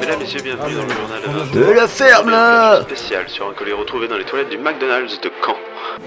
[0.00, 1.20] Mesdames, Messieurs, bienvenue dans le journal
[1.54, 5.30] De la ferme là spécial sur un colis retrouvé dans les toilettes du McDonald's de
[5.44, 5.54] Caen.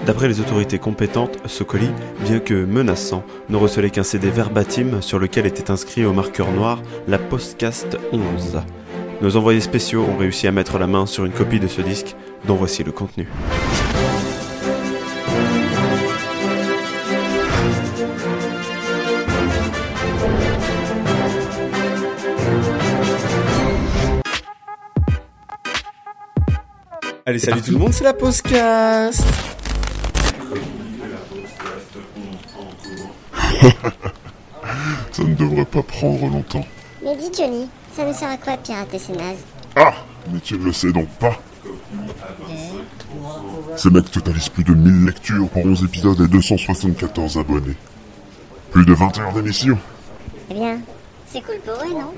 [0.04, 5.18] D'après les autorités compétentes, ce colis, bien que menaçant, ne recelait qu'un CD verbatim sur
[5.18, 8.60] lequel était inscrit au marqueur noir la Postcast 11.
[9.20, 12.14] Nos envoyés spéciaux ont réussi à mettre la main sur une copie de ce disque,
[12.46, 13.28] dont voici le contenu.
[27.26, 29.24] Allez, salut tout le monde, c'est la Postcast
[35.10, 36.66] Ça ne devrait pas prendre longtemps.
[37.02, 39.44] Mais dis Johnny, ça nous sert à quoi de pirater ces nazes
[39.76, 39.94] Ah
[40.32, 41.38] Mais tu ne le sais donc pas
[43.76, 47.76] Ces mecs totalisent plus de 1000 lectures pour 11 épisodes et 274 abonnés.
[48.72, 49.78] Plus de 20 heures d'émission.
[50.50, 50.78] Eh bien,
[51.26, 52.12] c'est cool pour eux, non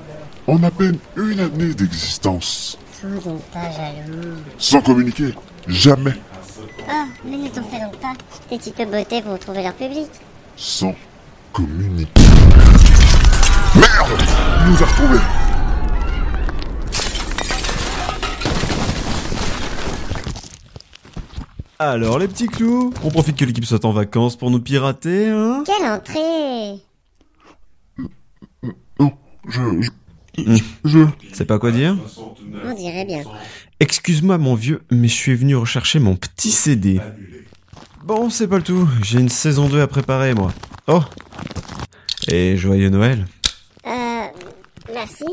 [0.47, 2.77] En à peine une année d'existence.
[2.99, 4.37] Sois donc pas jaloux.
[4.57, 5.35] Sans communiquer.
[5.67, 6.13] Jamais.
[6.89, 8.13] Ah, mais ne t'en fais donc pas.
[8.49, 10.09] Tes petites beautés vont trouver leur public.
[10.55, 10.95] Sans
[11.53, 12.21] communiquer.
[13.75, 14.23] Merde
[14.65, 15.19] Il nous a retrouvés
[21.79, 25.63] Alors les petits clous, on profite que l'équipe soit en vacances pour nous pirater, hein
[25.65, 26.81] Quelle entrée
[28.99, 29.13] Non,
[29.47, 29.61] je...
[29.81, 29.89] Je...
[30.43, 30.63] Je...
[30.85, 31.95] je- C'est pas quoi dire
[32.65, 33.23] On dirait bien.
[33.79, 36.99] Excuse-moi mon vieux, mais je suis venu rechercher mon petit CD.
[38.03, 40.51] Bon, c'est pas le tout, j'ai une saison 2 à préparer moi.
[40.87, 41.01] Oh
[42.27, 43.27] Et joyeux Noël
[43.85, 44.25] Euh,
[44.93, 45.25] merci.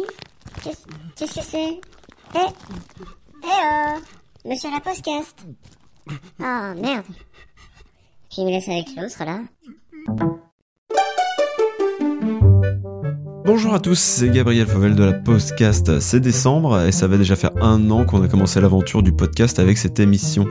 [0.63, 0.79] Qu'est-ce
[1.17, 1.81] qu'est-ce que c'est?
[2.35, 2.39] Eh
[3.45, 3.99] Eh oh
[4.47, 5.47] Monsieur la postcast
[6.09, 7.05] Oh, merde.
[8.29, 9.41] Qui me laisse avec l'autre, là
[13.47, 16.01] Bonjour à tous, c'est Gabriel Fauvel de la Postcast.
[16.01, 19.59] C'est décembre et ça va déjà faire un an qu'on a commencé l'aventure du podcast
[19.59, 20.47] avec cette émission.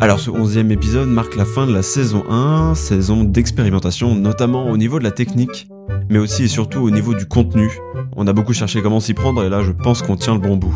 [0.00, 4.76] Alors ce onzième épisode marque la fin de la saison 1, saison d'expérimentation notamment au
[4.76, 5.68] niveau de la technique,
[6.08, 7.70] mais aussi et surtout au niveau du contenu.
[8.16, 10.56] On a beaucoup cherché comment s'y prendre et là je pense qu'on tient le bon
[10.56, 10.74] bout.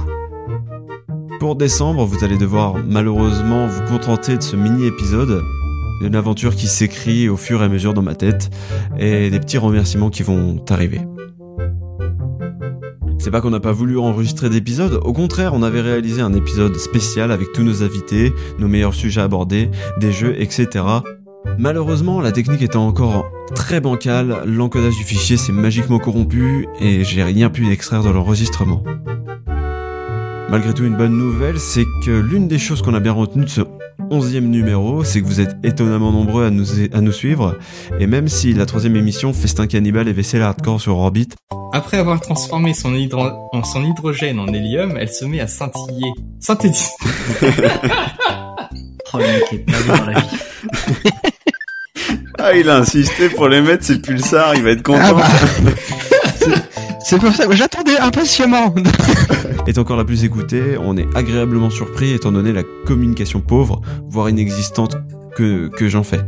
[1.45, 5.43] Pour décembre, vous allez devoir malheureusement vous contenter de ce mini-épisode,
[6.01, 8.49] d'une aventure qui s'écrit au fur et à mesure dans ma tête,
[8.99, 11.03] et des petits remerciements qui vont arriver.
[13.19, 16.77] C'est pas qu'on n'a pas voulu enregistrer d'épisode, au contraire, on avait réalisé un épisode
[16.77, 20.83] spécial avec tous nos invités, nos meilleurs sujets abordés, des jeux, etc.
[21.59, 27.23] Malheureusement, la technique étant encore très bancale, l'encodage du fichier s'est magiquement corrompu et j'ai
[27.23, 28.83] rien pu extraire de l'enregistrement.
[30.51, 33.51] Malgré tout, une bonne nouvelle, c'est que l'une des choses qu'on a bien retenues de
[33.51, 33.63] ce
[34.11, 37.57] onzième numéro, c'est que vous êtes étonnamment nombreux à nous, à nous suivre,
[37.99, 41.29] et même si la troisième émission, Festin Cannibal et Vaisselle Hardcore sur Orbit,
[41.73, 46.13] Après avoir transformé son, hydro- en son hydrogène en hélium, elle se met à scintiller.
[46.41, 46.91] Synthétise.
[49.17, 50.27] Oh, le mec est pas dans la vie.
[52.41, 54.99] Ah, il a insisté pour les mettre, c'est Pulsar, il va être content.
[55.01, 55.23] Ah bah.
[57.05, 58.75] C'est pour ça que j'attendais impatiemment.
[59.67, 64.31] Est encore la plus écoutée, on est agréablement surpris étant donné la communication pauvre, voire
[64.31, 64.97] inexistante
[65.37, 66.21] que, que j'en fais.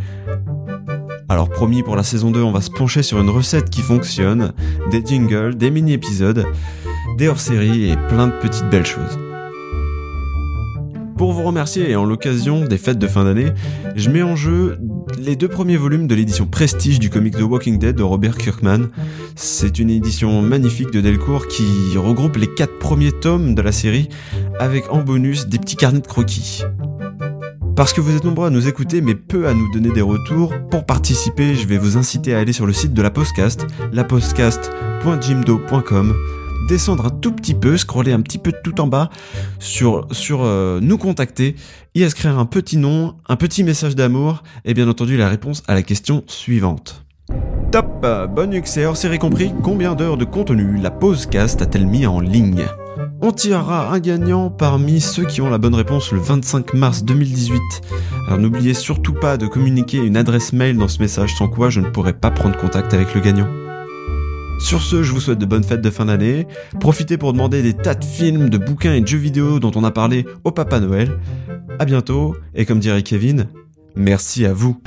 [1.30, 4.52] Alors promis pour la saison 2, on va se pencher sur une recette qui fonctionne,
[4.90, 6.46] des jingles, des mini-épisodes,
[7.16, 9.18] des hors-séries et plein de petites belles choses.
[11.16, 13.52] Pour vous remercier et en l'occasion des fêtes de fin d'année,
[13.94, 14.78] je mets en jeu
[15.18, 18.88] les deux premiers volumes de l'édition Prestige du comic The Walking Dead de Robert Kirkman.
[19.34, 21.64] C'est une édition magnifique de Delcourt qui
[21.96, 24.08] regroupe les quatre premiers tomes de la série
[24.58, 26.62] avec en bonus des petits carnets de croquis.
[27.76, 30.52] Parce que vous êtes nombreux à nous écouter mais peu à nous donner des retours,
[30.70, 36.14] pour participer je vais vous inciter à aller sur le site de la Postcast, lapostcast.jimdo.com,
[36.66, 39.10] descendre un tout petit peu, scroller un petit peu tout en bas
[39.58, 40.06] sur,
[40.42, 41.56] euh, nous contacter,
[41.94, 45.74] y inscrire un petit nom, un petit message d'amour et bien entendu la réponse à
[45.74, 47.04] la question suivante.
[47.72, 48.06] Top
[48.76, 52.64] et hors série compris, combien d'heures de contenu la Postcast a-t-elle mis en ligne?
[53.20, 57.60] On tirera un gagnant parmi ceux qui ont la bonne réponse le 25 mars 2018.
[58.26, 61.80] Alors n'oubliez surtout pas de communiquer une adresse mail dans ce message sans quoi je
[61.80, 63.48] ne pourrai pas prendre contact avec le gagnant.
[64.58, 66.46] Sur ce, je vous souhaite de bonnes fêtes de fin d'année.
[66.80, 69.84] Profitez pour demander des tas de films, de bouquins et de jeux vidéo dont on
[69.84, 71.18] a parlé au Papa Noël.
[71.78, 73.48] À bientôt, et comme dirait Kevin,
[73.94, 74.80] merci à vous.